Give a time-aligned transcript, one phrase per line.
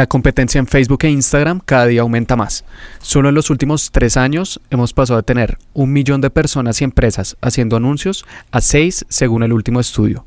[0.00, 2.64] La competencia en Facebook e Instagram cada día aumenta más.
[3.02, 6.84] Solo en los últimos tres años hemos pasado de tener un millón de personas y
[6.84, 10.24] empresas haciendo anuncios a seis según el último estudio.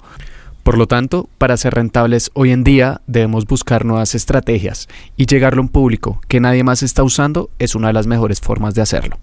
[0.61, 5.57] Por lo tanto, para ser rentables hoy en día debemos buscar nuevas estrategias y llegarle
[5.57, 8.83] a un público que nadie más está usando es una de las mejores formas de
[8.83, 9.17] hacerlo.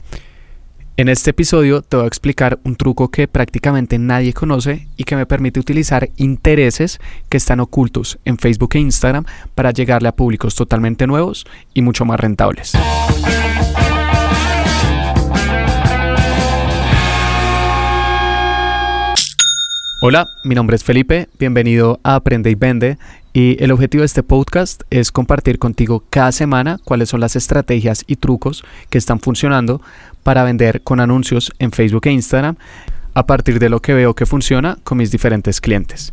[0.96, 5.16] En este episodio te voy a explicar un truco que prácticamente nadie conoce y que
[5.16, 10.54] me permite utilizar intereses que están ocultos en Facebook e Instagram para llegarle a públicos
[10.54, 12.72] totalmente nuevos y mucho más rentables.
[20.02, 22.96] Hola, mi nombre es Felipe, bienvenido a Aprende y Vende
[23.32, 28.04] y el objetivo de este podcast es compartir contigo cada semana cuáles son las estrategias
[28.06, 29.80] y trucos que están funcionando
[30.22, 32.56] para vender con anuncios en Facebook e Instagram
[33.14, 36.12] a partir de lo que veo que funciona con mis diferentes clientes.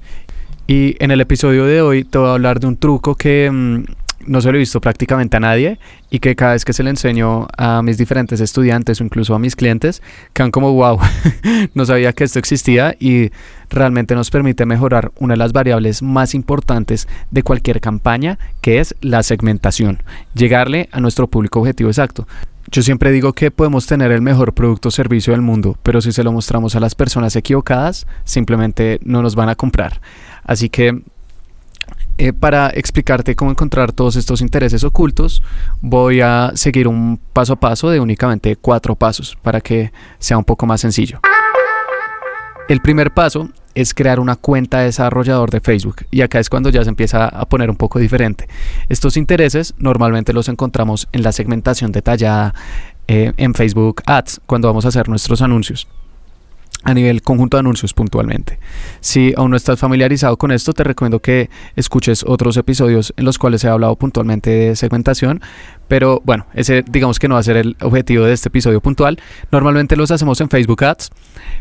[0.67, 3.83] Y en el episodio de hoy te voy a hablar de un truco que mm,
[4.27, 6.89] no se lo he visto prácticamente a nadie y que cada vez que se le
[6.89, 10.01] enseño a mis diferentes estudiantes o incluso a mis clientes,
[10.33, 10.99] quedan como wow,
[11.73, 13.31] no sabía que esto existía y
[13.69, 18.95] realmente nos permite mejorar una de las variables más importantes de cualquier campaña, que es
[19.01, 22.27] la segmentación, llegarle a nuestro público objetivo exacto.
[22.69, 26.11] Yo siempre digo que podemos tener el mejor producto o servicio del mundo, pero si
[26.11, 30.01] se lo mostramos a las personas equivocadas, simplemente no nos van a comprar.
[30.43, 31.01] Así que
[32.17, 35.43] eh, para explicarte cómo encontrar todos estos intereses ocultos,
[35.81, 40.43] voy a seguir un paso a paso de únicamente cuatro pasos para que sea un
[40.43, 41.19] poco más sencillo.
[42.67, 46.69] El primer paso es crear una cuenta de desarrollador de Facebook y acá es cuando
[46.69, 48.47] ya se empieza a poner un poco diferente.
[48.89, 52.55] Estos intereses normalmente los encontramos en la segmentación detallada
[53.07, 55.87] eh, en Facebook Ads cuando vamos a hacer nuestros anuncios
[56.87, 58.59] a nivel conjunto de anuncios puntualmente.
[59.01, 63.37] Si aún no estás familiarizado con esto, te recomiendo que escuches otros episodios en los
[63.37, 65.41] cuales he hablado puntualmente de segmentación,
[65.89, 69.19] pero bueno, ese digamos que no va a ser el objetivo de este episodio puntual.
[69.51, 71.11] Normalmente los hacemos en Facebook Ads,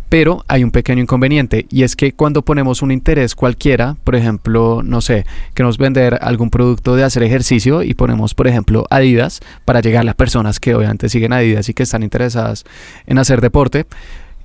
[0.08, 4.82] pero hay un pequeño inconveniente y es que cuando ponemos un interés cualquiera, por ejemplo,
[4.84, 9.80] no sé, queremos vender algún producto de hacer ejercicio y ponemos, por ejemplo, Adidas para
[9.80, 12.62] llegar a personas que obviamente siguen Adidas y que están interesadas
[13.08, 13.86] en hacer deporte,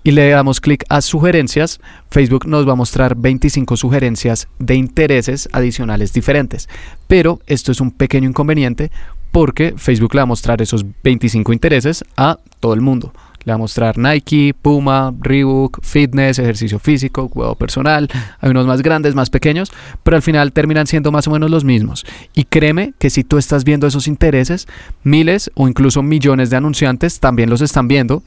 [0.03, 1.79] y le damos clic a sugerencias,
[2.09, 6.67] Facebook nos va a mostrar 25 sugerencias de intereses adicionales diferentes.
[7.07, 8.91] Pero esto es un pequeño inconveniente
[9.31, 13.13] porque Facebook le va a mostrar esos 25 intereses a todo el mundo.
[13.43, 18.07] Le va a mostrar Nike, Puma, Reebok, fitness, ejercicio físico, juego personal.
[18.39, 19.71] Hay unos más grandes, más pequeños,
[20.03, 22.05] pero al final terminan siendo más o menos los mismos.
[22.35, 24.67] Y créeme que si tú estás viendo esos intereses,
[25.03, 28.21] miles o incluso millones de anunciantes también los están viendo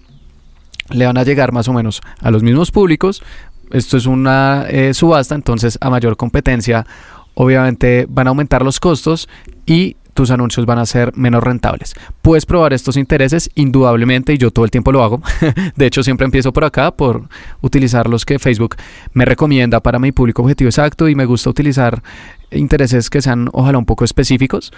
[0.90, 3.22] le van a llegar más o menos a los mismos públicos.
[3.70, 6.86] Esto es una eh, subasta, entonces a mayor competencia
[7.34, 9.28] obviamente van a aumentar los costos
[9.66, 11.94] y tus anuncios van a ser menos rentables.
[12.22, 15.20] Puedes probar estos intereses indudablemente y yo todo el tiempo lo hago.
[15.76, 17.28] de hecho, siempre empiezo por acá por
[17.60, 18.76] utilizar los que Facebook
[19.12, 22.02] me recomienda para mi público objetivo exacto y me gusta utilizar
[22.50, 24.72] intereses que sean ojalá un poco específicos,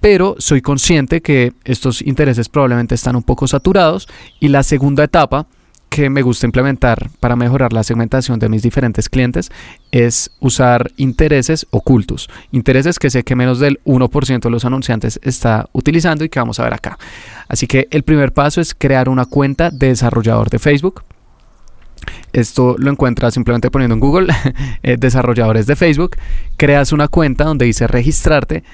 [0.00, 4.08] pero soy consciente que estos intereses probablemente están un poco saturados
[4.40, 5.46] y la segunda etapa
[5.92, 9.50] que me gusta implementar para mejorar la segmentación de mis diferentes clientes
[9.90, 15.68] es usar intereses ocultos, intereses que sé que menos del 1% de los anunciantes está
[15.72, 16.98] utilizando y que vamos a ver acá.
[17.46, 21.02] Así que el primer paso es crear una cuenta de desarrollador de Facebook.
[22.32, 24.34] Esto lo encuentras simplemente poniendo en Google
[24.82, 26.16] eh, desarrolladores de Facebook.
[26.56, 28.64] Creas una cuenta donde dice registrarte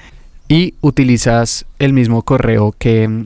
[0.47, 3.25] y utilizas el mismo correo que mm,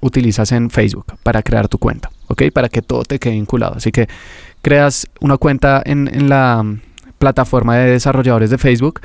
[0.00, 2.10] utilizas en Facebook para crear tu cuenta.
[2.28, 2.44] ¿ok?
[2.52, 3.76] Para que todo te quede vinculado.
[3.76, 4.08] Así que
[4.62, 6.64] creas una cuenta en, la
[7.18, 9.00] plataforma de desarrolladores de Facebook.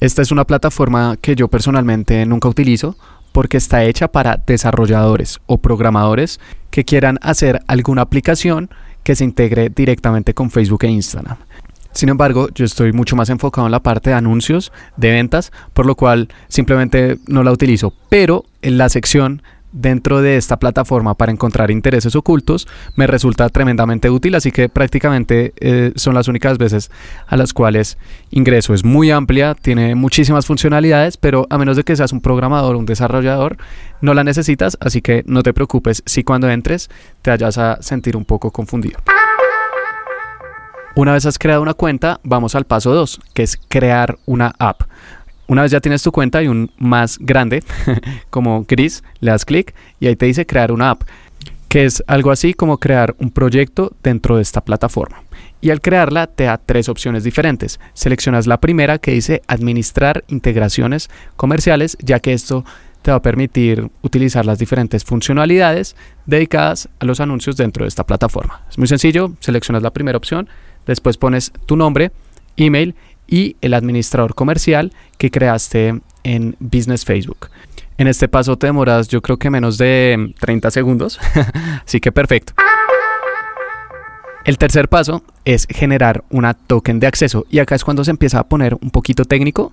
[0.00, 2.96] Esta es una plataforma que yo personalmente nunca utilizo
[3.32, 6.40] porque está hecha para desarrolladores o programadores
[6.70, 8.70] que quieran hacer alguna aplicación
[9.04, 11.36] que se integre directamente con Facebook e Instagram.
[11.92, 15.86] Sin embargo, yo estoy mucho más enfocado en la parte de anuncios, de ventas, por
[15.86, 17.92] lo cual simplemente no la utilizo.
[18.08, 19.42] Pero en la sección
[19.74, 22.66] dentro de esta plataforma para encontrar intereses ocultos
[22.96, 26.90] me resulta tremendamente útil, así que prácticamente eh, son las únicas veces
[27.26, 27.98] a las cuales
[28.30, 28.72] ingreso.
[28.72, 32.86] Es muy amplia, tiene muchísimas funcionalidades, pero a menos de que seas un programador, un
[32.86, 33.58] desarrollador,
[34.00, 36.88] no la necesitas, así que no te preocupes si cuando entres
[37.20, 39.00] te vayas a sentir un poco confundido.
[40.96, 44.82] Una vez has creado una cuenta, vamos al paso 2, que es crear una app.
[45.46, 47.62] Una vez ya tienes tu cuenta y un más grande,
[48.30, 51.02] como gris, le das clic y ahí te dice crear una app,
[51.68, 55.22] que es algo así como crear un proyecto dentro de esta plataforma.
[55.60, 57.80] y al crearla te da tres opciones diferentes.
[57.94, 62.66] Seleccionas la primera que dice administrar integraciones comerciales, ya que esto
[63.04, 65.94] te va a permitir utilizar las diferentes funcionalidades
[66.24, 68.62] dedicadas a los anuncios dentro de esta plataforma.
[68.70, 70.48] Es muy sencillo, seleccionas la primera opción,
[70.86, 72.12] después pones tu nombre,
[72.56, 72.94] email
[73.26, 77.48] y el administrador comercial que creaste en Business Facebook.
[77.96, 81.20] En este paso te demoras yo creo que menos de 30 segundos,
[81.84, 82.54] así que perfecto.
[84.44, 88.40] El tercer paso es generar una token de acceso y acá es cuando se empieza
[88.40, 89.72] a poner un poquito técnico.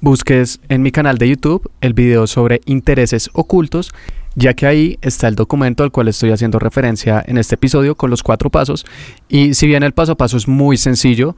[0.00, 3.94] Busques en mi canal de YouTube el video sobre intereses ocultos
[4.36, 8.10] ya que ahí está el documento al cual estoy haciendo referencia en este episodio con
[8.10, 8.84] los cuatro pasos.
[9.28, 11.36] Y si bien el paso a paso es muy sencillo,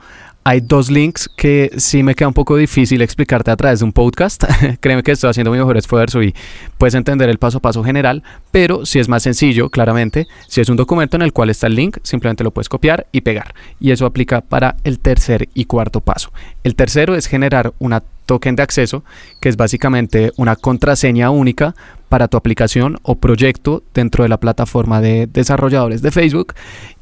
[0.49, 3.93] hay dos links que sí me queda un poco difícil explicarte a través de un
[3.93, 4.45] podcast.
[4.81, 6.37] Créeme que estoy haciendo mi mejor esfuerzo y
[6.79, 8.23] puedes entender el paso a paso general,
[8.53, 11.75] pero si es más sencillo, claramente, si es un documento en el cual está el
[11.75, 13.57] link, simplemente lo puedes copiar y pegar.
[13.81, 16.31] Y eso aplica para el tercer y cuarto paso.
[16.63, 19.03] El tercero es generar una token de acceso,
[19.41, 21.75] que es básicamente una contraseña única
[22.17, 26.55] para tu aplicación o proyecto dentro de la plataforma de desarrolladores de Facebook.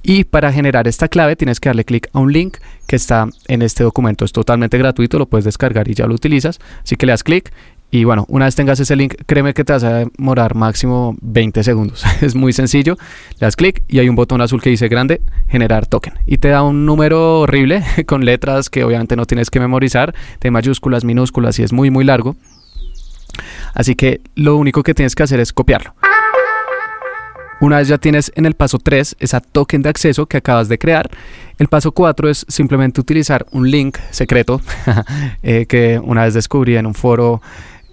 [0.02, 2.56] Y para generar esta clave tienes que darle clic a un link
[2.88, 4.24] que está en este documento.
[4.24, 6.58] Es totalmente gratuito, lo puedes descargar y ya lo utilizas.
[6.82, 7.52] Así que le das clic
[7.92, 11.62] y bueno, una vez tengas ese link, créeme que te vas a demorar máximo 20
[11.62, 12.02] segundos.
[12.20, 12.96] es muy sencillo.
[13.38, 16.14] Le das clic y hay un botón azul que dice grande, generar token.
[16.26, 20.50] Y te da un número horrible con letras que obviamente no tienes que memorizar, de
[20.50, 22.34] mayúsculas, minúsculas y es muy, muy largo.
[23.74, 25.94] Así que lo único que tienes que hacer es copiarlo.
[27.60, 30.78] Una vez ya tienes en el paso 3 esa token de acceso que acabas de
[30.78, 31.08] crear,
[31.58, 34.60] el paso 4 es simplemente utilizar un link secreto
[35.42, 37.40] eh, que una vez descubrí en un foro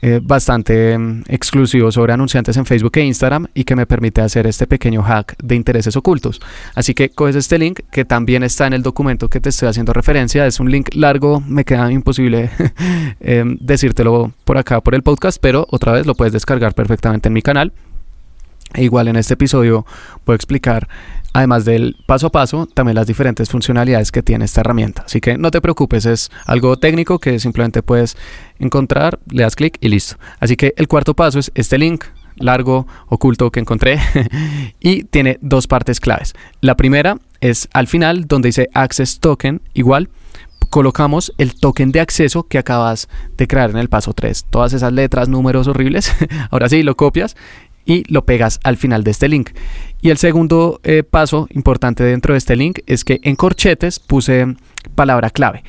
[0.01, 4.47] eh, bastante mm, exclusivo sobre anunciantes en Facebook e Instagram y que me permite hacer
[4.47, 6.41] este pequeño hack de intereses ocultos.
[6.73, 9.93] Así que coges este link que también está en el documento que te estoy haciendo
[9.93, 10.45] referencia.
[10.45, 12.49] Es un link largo, me queda imposible
[13.19, 17.33] em, decírtelo por acá por el podcast, pero otra vez lo puedes descargar perfectamente en
[17.33, 17.71] mi canal.
[18.73, 19.85] E igual en este episodio
[20.25, 20.87] voy a explicar
[21.33, 25.03] además del paso a paso, también las diferentes funcionalidades que tiene esta herramienta.
[25.05, 28.17] Así que no te preocupes, es algo técnico que simplemente puedes
[28.59, 30.17] encontrar, le das clic y listo.
[30.39, 32.03] Así que el cuarto paso es este link
[32.35, 33.99] largo, oculto que encontré
[34.79, 36.33] y tiene dos partes claves.
[36.59, 40.09] La primera es al final donde dice Access Token, igual
[40.69, 44.45] colocamos el token de acceso que acabas de crear en el paso 3.
[44.49, 46.15] Todas esas letras, números horribles,
[46.49, 47.35] ahora sí, lo copias
[47.85, 49.51] y lo pegas al final de este link.
[50.01, 54.55] Y el segundo eh, paso importante dentro de este link es que en corchetes puse
[54.95, 55.63] palabra clave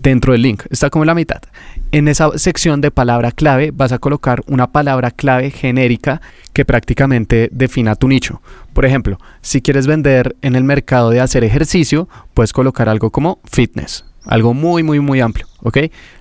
[0.00, 0.64] dentro del link.
[0.70, 1.42] Está como en la mitad.
[1.90, 6.20] En esa sección de palabra clave vas a colocar una palabra clave genérica
[6.52, 8.42] que prácticamente defina tu nicho.
[8.72, 13.40] Por ejemplo, si quieres vender en el mercado de hacer ejercicio, puedes colocar algo como
[13.44, 14.04] fitness.
[14.24, 15.46] Algo muy, muy, muy amplio.
[15.62, 15.78] ¿Ok?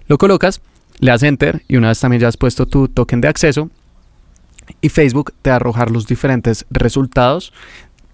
[0.07, 0.61] Lo colocas,
[0.99, 3.69] le das enter y una vez también ya has puesto tu token de acceso,
[4.81, 7.53] y Facebook te va a arrojar los diferentes resultados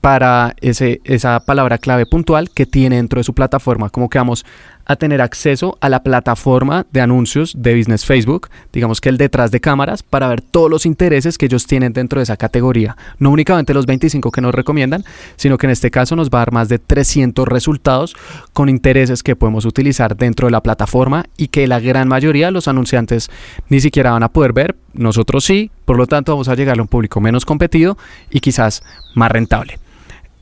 [0.03, 3.89] para ese, esa palabra clave puntual que tiene dentro de su plataforma.
[3.89, 4.45] Como que vamos
[4.85, 9.49] a tener acceso a la plataforma de anuncios de Business Facebook, digamos que el detrás
[9.51, 12.97] de cámaras, para ver todos los intereses que ellos tienen dentro de esa categoría.
[13.17, 15.05] No únicamente los 25 que nos recomiendan,
[15.37, 18.13] sino que en este caso nos va a dar más de 300 resultados
[18.51, 22.51] con intereses que podemos utilizar dentro de la plataforma y que la gran mayoría de
[22.51, 23.29] los anunciantes
[23.69, 26.81] ni siquiera van a poder ver, nosotros sí, por lo tanto vamos a llegar a
[26.81, 27.97] un público menos competido
[28.29, 28.83] y quizás
[29.15, 29.79] más rentable.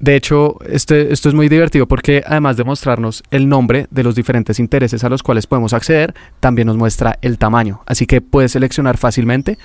[0.02, 4.16] De hecho, este, esto es muy divertido porque además de mostrarnos el nombre de los
[4.16, 7.82] diferentes intereses a los cuales podemos acceder, también nos muestra el tamaño.
[7.86, 9.60] Así que puedes seleccionar fácilmente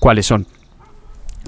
[0.00, 0.46] cuáles son.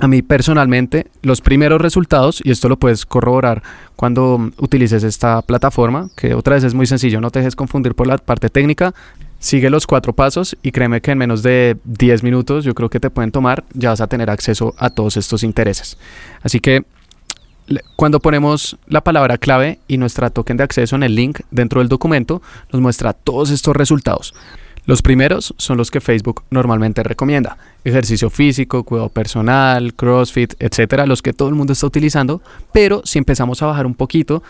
[0.00, 3.62] A mí personalmente, los primeros resultados, y esto lo puedes corroborar
[3.96, 8.08] cuando utilices esta plataforma, que otra vez es muy sencillo, no te dejes confundir por
[8.08, 8.92] la parte técnica,
[9.44, 12.98] sigue los cuatro pasos y créeme que en menos de 10 minutos yo creo que
[12.98, 15.98] te pueden tomar, ya vas a tener acceso a todos estos intereses.
[16.42, 16.84] Así que
[17.94, 21.90] cuando ponemos la palabra clave y nuestra token de acceso en el link dentro del
[21.90, 22.40] documento,
[22.72, 24.34] nos muestra todos estos resultados.
[24.86, 27.58] Los primeros son los que Facebook normalmente recomienda.
[27.84, 32.40] Ejercicio físico, cuidado personal, CrossFit, etcétera, los que todo el mundo está utilizando.
[32.72, 34.42] Pero si empezamos a bajar un poquito,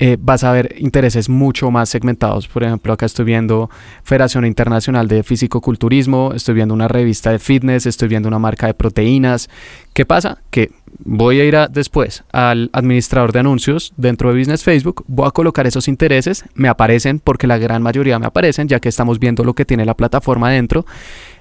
[0.00, 2.46] eh, vas a ver intereses mucho más segmentados.
[2.46, 3.68] Por ejemplo, acá estoy viendo
[4.04, 8.74] Federación Internacional de Físico-Culturismo, estoy viendo una revista de fitness, estoy viendo una marca de
[8.74, 9.50] proteínas.
[9.92, 10.38] ¿Qué pasa?
[10.50, 15.32] Que voy a ir después al administrador de anuncios dentro de Business Facebook, voy a
[15.32, 19.42] colocar esos intereses, me aparecen porque la gran mayoría me aparecen, ya que estamos viendo
[19.42, 20.86] lo que tiene la plataforma dentro.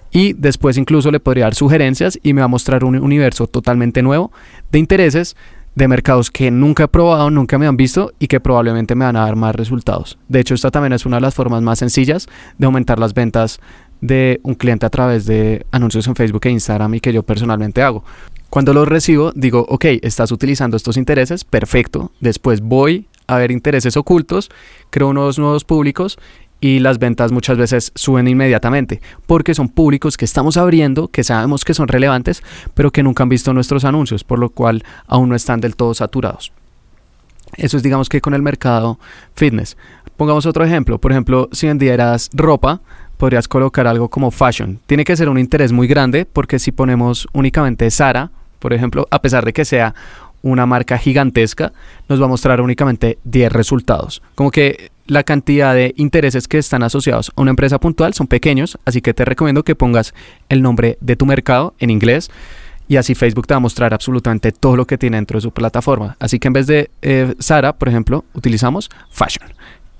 [0.10, 4.02] Y después incluso le podría dar sugerencias y me va a mostrar un universo totalmente
[4.02, 4.32] nuevo
[4.72, 5.36] de intereses
[5.78, 9.16] de mercados que nunca he probado, nunca me han visto y que probablemente me van
[9.16, 10.18] a dar más resultados.
[10.28, 13.60] De hecho, esta también es una de las formas más sencillas de aumentar las ventas
[14.02, 17.84] de un cliente a través de anuncios en Facebook e Instagram y que yo personalmente
[17.84, 18.04] hago.
[18.50, 22.12] Cuando los recibo, digo, ok, estás utilizando estos intereses, perfecto.
[22.22, 24.50] Después voy a ver intereses ocultos,
[24.90, 26.18] creo unos nuevos públicos
[26.60, 31.64] y las ventas muchas veces suben inmediatamente porque son públicos que estamos abriendo, que sabemos
[31.66, 35.36] que son relevantes, pero que nunca han visto nuestros anuncios, por lo cual aún no
[35.36, 36.52] están del todo saturados.
[37.56, 39.00] Eso es digamos que con el mercado
[39.36, 39.78] fitness.
[40.18, 42.82] Pongamos otro ejemplo, por ejemplo, si vendieras ropa,
[43.18, 44.80] podrías colocar algo como fashion.
[44.86, 49.22] Tiene que ser un interés muy grande porque si ponemos únicamente Sara, por ejemplo, a
[49.22, 49.94] pesar de que sea
[50.42, 51.74] una marca gigantesca,
[52.10, 54.22] nos va a mostrar únicamente 10 resultados.
[54.36, 58.78] Como que la cantidad de intereses que están asociados a una empresa puntual son pequeños,
[58.86, 60.14] así que te recomiendo que pongas
[60.50, 62.30] el nombre de tu mercado en inglés
[62.88, 65.52] y así Facebook te va a mostrar absolutamente todo lo que tiene dentro de su
[65.52, 66.16] plataforma.
[66.20, 69.50] Así que en vez de eh, Sara, por ejemplo, utilizamos Fashion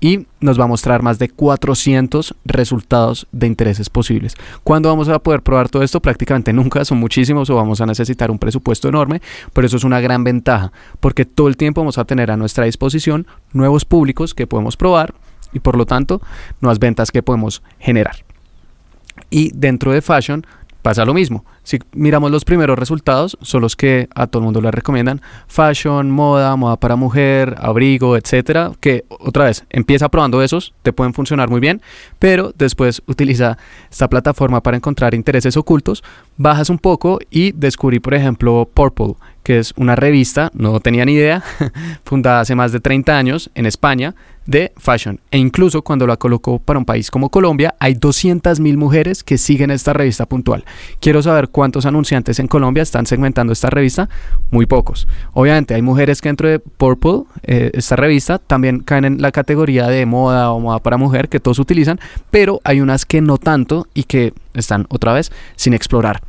[0.00, 4.34] y nos va a mostrar más de 400 resultados de intereses posibles.
[4.62, 6.00] ¿Cuándo vamos a poder probar todo esto?
[6.00, 9.20] Prácticamente nunca, son muchísimos o vamos a necesitar un presupuesto enorme,
[9.52, 12.64] pero eso es una gran ventaja porque todo el tiempo vamos a tener a nuestra
[12.64, 15.14] disposición nuevos públicos que podemos probar
[15.52, 16.20] y por lo tanto
[16.60, 18.24] nuevas ventas que podemos generar.
[19.30, 20.46] Y dentro de Fashion
[20.88, 21.44] pasa lo mismo.
[21.64, 25.20] Si miramos los primeros resultados, son los que a todo el mundo le recomiendan.
[25.46, 28.72] Fashion, moda, moda para mujer, abrigo, etcétera.
[28.80, 31.82] Que otra vez, empieza probando esos, te pueden funcionar muy bien,
[32.18, 33.58] pero después utiliza
[33.90, 36.02] esta plataforma para encontrar intereses ocultos.
[36.38, 41.12] Bajas un poco y descubrí, por ejemplo, Purple, que es una revista, no tenía ni
[41.12, 41.42] idea,
[42.02, 44.14] fundada hace más de 30 años en España,
[44.48, 45.20] de fashion.
[45.30, 49.70] E incluso cuando la colocó para un país como Colombia, hay 200.000 mujeres que siguen
[49.70, 50.64] esta revista puntual.
[51.00, 54.08] Quiero saber cuántos anunciantes en Colombia están segmentando esta revista.
[54.50, 55.06] Muy pocos.
[55.34, 59.86] Obviamente hay mujeres que dentro de Purple, eh, esta revista, también caen en la categoría
[59.86, 62.00] de moda o moda para mujer que todos utilizan,
[62.30, 66.22] pero hay unas que no tanto y que están otra vez sin explorar.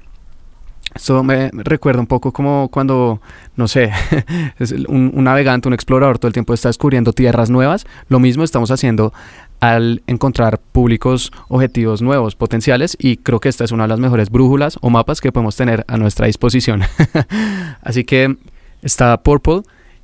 [0.99, 3.21] Esto me recuerda un poco como cuando,
[3.55, 3.89] no sé,
[4.89, 7.85] un, un, navegante, un explorador todo el tiempo está descubriendo tierras nuevas.
[8.09, 9.13] Lo mismo estamos haciendo
[9.61, 14.29] al encontrar públicos objetivos nuevos, potenciales, y creo que esta es una de las mejores
[14.29, 16.81] brújulas o mapas que podemos tener a nuestra disposición.
[17.81, 18.35] Así que
[18.81, 19.61] está Purple.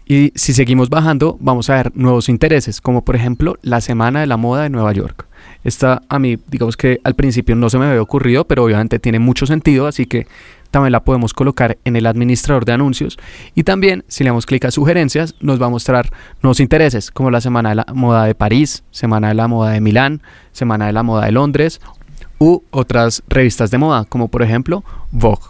[0.08, 4.28] Y si seguimos bajando, vamos a ver nuevos intereses, como por ejemplo la Semana de
[4.28, 5.26] la Moda de Nueva York.
[5.64, 9.18] Esta a mí, digamos que al principio no se me había ocurrido, pero obviamente tiene
[9.18, 10.28] mucho sentido, así que
[10.76, 13.18] también la podemos colocar en el administrador de anuncios.
[13.54, 17.32] Y también, si le damos clic a sugerencias, nos va a mostrar nuevos intereses, como
[17.32, 20.92] la Semana de la Moda de París, Semana de la Moda de Milán, Semana de
[20.92, 21.80] la Moda de Londres,
[22.40, 25.46] u otras revistas de moda, como por ejemplo Vogue.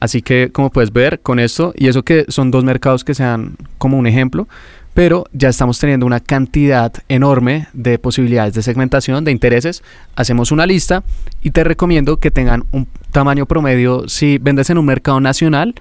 [0.00, 3.54] Así que, como puedes ver con esto, y eso que son dos mercados que sean
[3.78, 4.48] como un ejemplo,
[4.94, 9.82] pero ya estamos teniendo una cantidad enorme de posibilidades de segmentación, de intereses.
[10.14, 11.02] Hacemos una lista
[11.42, 14.08] y te recomiendo que tengan un tamaño promedio.
[14.08, 15.74] Si vendes en un mercado nacional,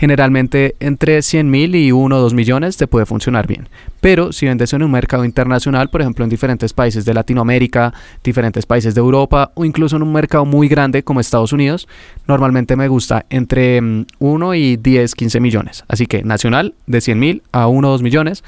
[0.00, 3.68] generalmente entre 100 mil y 1 o 2 millones te puede funcionar bien.
[4.00, 7.92] Pero si vendes en un mercado internacional, por ejemplo en diferentes países de Latinoamérica,
[8.24, 11.86] diferentes países de Europa o incluso en un mercado muy grande como Estados Unidos,
[12.26, 15.84] normalmente me gusta entre 1 mm, y 10, 15 millones.
[15.86, 18.42] Así que nacional de 100 mil a 1 o 2 millones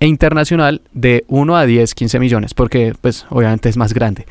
[0.00, 4.26] e internacional de 1 a 10, 15 millones, porque pues obviamente es más grande.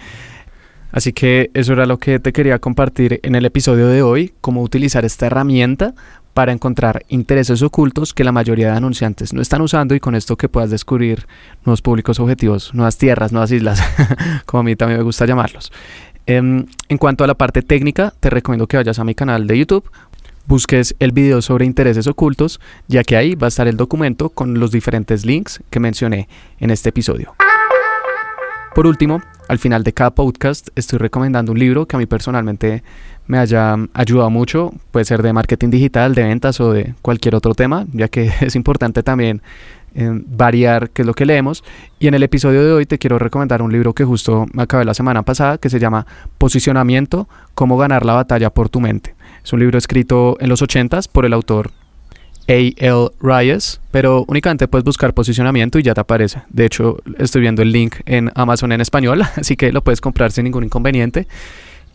[0.91, 4.61] Así que eso era lo que te quería compartir en el episodio de hoy, cómo
[4.61, 5.95] utilizar esta herramienta
[6.33, 10.35] para encontrar intereses ocultos que la mayoría de anunciantes no están usando y con esto
[10.35, 11.27] que puedas descubrir
[11.65, 13.83] nuevos públicos objetivos, nuevas tierras, nuevas islas,
[14.45, 15.71] como a mí también me gusta llamarlos.
[16.25, 19.57] Em, en cuanto a la parte técnica, te recomiendo que vayas a mi canal de
[19.57, 19.89] YouTube,
[20.47, 24.59] busques el video sobre intereses ocultos, ya que ahí va a estar el documento con
[24.59, 26.27] los diferentes links que mencioné
[26.59, 27.35] en este episodio.
[28.73, 32.83] Por último, al final de cada podcast estoy recomendando un libro que a mí personalmente
[33.27, 37.53] me haya ayudado mucho, puede ser de marketing digital, de ventas o de cualquier otro
[37.53, 39.41] tema, ya que es importante también
[39.95, 41.63] eh, variar qué es lo que leemos.
[41.99, 44.93] Y en el episodio de hoy te quiero recomendar un libro que justo acabé la
[44.93, 46.05] semana pasada, que se llama
[46.37, 49.15] Posicionamiento, cómo ganar la batalla por tu mente.
[49.43, 51.71] Es un libro escrito en los 80s por el autor
[52.47, 53.09] A.L.
[53.21, 56.41] Reyes, pero únicamente puedes buscar posicionamiento y ya te aparece.
[56.49, 60.31] De hecho, estoy viendo el link en Amazon en español, así que lo puedes comprar
[60.31, 61.27] sin ningún inconveniente.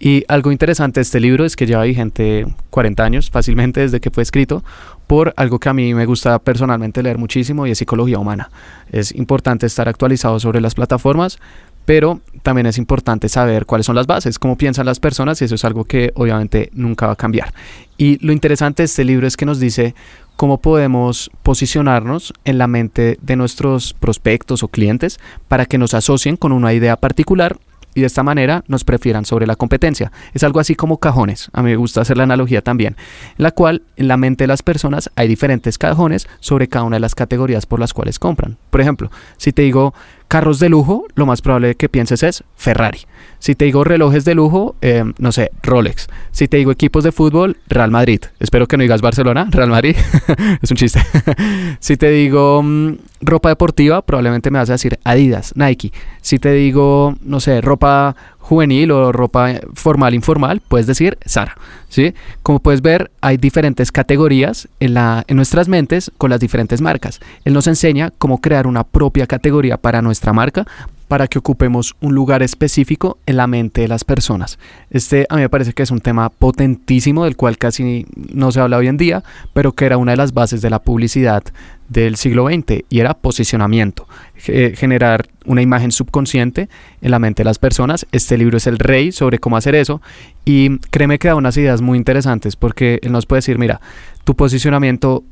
[0.01, 4.11] Y algo interesante de este libro es que lleva vigente 40 años fácilmente desde que
[4.11, 4.63] fue escrito
[5.09, 8.51] por algo que a mí me gusta personalmente leer muchísimo y es psicología humana.
[8.93, 11.39] Es importante estar actualizado sobre las plataformas,
[11.85, 15.55] pero también es importante saber cuáles son las bases, cómo piensan las personas y eso
[15.55, 17.53] es algo que obviamente nunca va a cambiar.
[17.97, 19.95] Y lo interesante de este libro es que nos dice
[20.37, 26.37] cómo podemos posicionarnos en la mente de nuestros prospectos o clientes para que nos asocien
[26.37, 27.59] con una idea particular
[27.95, 30.13] y de esta manera nos prefieran sobre la competencia.
[30.35, 32.97] Es algo así como cajones, a mí me gusta hacer la analogía también,
[33.37, 36.97] en la cual en la mente de las personas hay diferentes cajones sobre cada una
[36.97, 38.57] de las categorías por las cuales compran.
[38.71, 39.95] Por ejemplo, si te digo
[40.29, 43.01] carros de lujo, lo más probable que pienses es Ferrari.
[43.39, 46.09] Si te digo relojes de lujo, eh, no sé, Rolex.
[46.31, 48.21] Si te digo equipos de fútbol, Real Madrid.
[48.39, 49.97] Espero que no digas Barcelona, Real Madrid.
[50.63, 51.01] es un chiste.
[51.81, 55.93] si te digo mm, ropa deportiva, probablemente me vas a decir Adidas, Nike.
[56.21, 58.15] Si te digo, no sé, ropa
[58.49, 61.57] juvenil o ropa formal, informal, puedes decir Sara.
[61.91, 62.15] ¿sí?
[62.43, 67.21] Como puedes ver, hay diferentes categorías en, la, en nuestras mentes con las diferentes marcas.
[67.45, 70.67] Él nos enseña cómo crear una propia categoría para nuestra marca
[71.09, 74.59] para que ocupemos un lugar específico en la mente de las personas.
[74.91, 78.61] Este a mí me parece que es un tema potentísimo del cual casi no se
[78.61, 79.25] habla hoy en día,
[79.55, 81.43] pero que era una de las bases de la publicidad
[81.89, 86.69] del siglo XX y era posicionamiento, generar una imagen subconsciente
[87.01, 88.07] en la mente de las personas.
[88.13, 90.03] Este libro es el rey sobre cómo hacer eso
[90.45, 93.81] y créeme que da unas ideas muy interesantes porque él nos puede decir, mira,
[94.25, 95.25] tu posicionamiento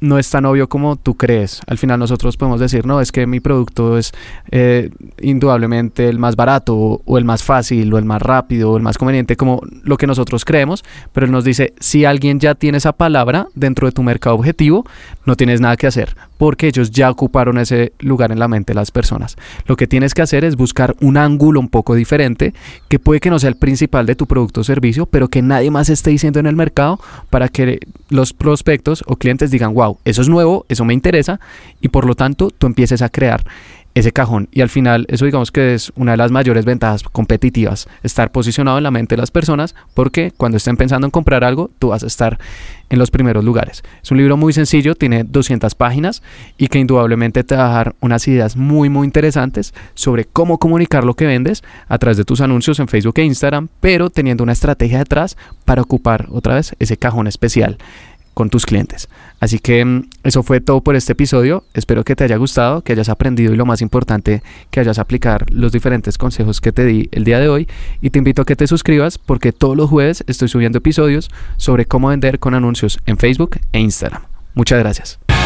[0.00, 1.60] no es tan obvio como tú crees.
[1.66, 4.12] Al final nosotros podemos decir, no, es que mi producto es
[4.50, 4.90] eh,
[5.20, 8.98] indudablemente el más barato o, el más fácil o el más rápido o el más
[8.98, 12.92] conveniente como lo que nosotros creemos, pero él nos dice, si alguien ya tiene esa
[12.92, 14.84] palabra dentro de tu mercado objetivo,
[15.26, 18.74] no tienes nada que hacer porque ellos ya ocuparon ese lugar en la mente de
[18.74, 19.36] las personas.
[19.66, 22.54] Lo que tienes que hacer es buscar un ángulo un poco diferente
[22.88, 25.70] que puede que no sea el principal de tu producto o servicio, pero que nadie
[25.70, 30.22] más esté diciendo en el mercado para que los prospectos o clientes digan, wow, eso
[30.22, 31.40] es nuevo, eso me interesa
[31.80, 33.44] y por lo tanto tú empieces a crear
[33.94, 34.48] ese cajón.
[34.52, 38.78] Y al final eso digamos que es una de las mayores ventajas competitivas estar posicionado
[38.78, 42.04] en la mente de las personas porque cuando estén pensando en comprar algo tú vas
[42.04, 42.38] a estar
[42.88, 43.82] en los primeros lugares.
[44.02, 46.22] Es un libro muy sencillo tiene 200 páginas
[46.56, 51.04] y que indudablemente te va a dar unas ideas muy muy interesantes sobre cómo comunicar
[51.04, 54.52] lo que vendes a través de tus anuncios en Facebook e Instagram pero teniendo una
[54.52, 57.78] estrategia detrás para ocupar otra vez ese cajón especial
[58.34, 59.08] con tus clientes.
[59.40, 61.64] Así que mm, eso fue todo por este episodio.
[61.74, 65.50] Espero que te haya gustado, que hayas aprendido y lo más importante, que hayas aplicar
[65.50, 67.68] los diferentes consejos que te di el día de hoy.
[68.00, 71.86] Y te invito a que te suscribas porque todos los jueves estoy subiendo episodios sobre
[71.86, 74.22] cómo vender con anuncios en Facebook e Instagram.
[74.54, 75.39] Muchas gracias.